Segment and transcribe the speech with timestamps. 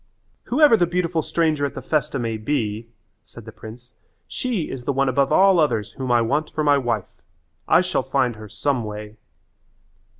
[0.45, 2.87] "Whoever the beautiful stranger at the festa may be,"
[3.23, 3.93] said the prince,
[4.27, 7.21] "she is the one above all others whom I want for my wife.
[7.67, 9.17] I shall find her some way."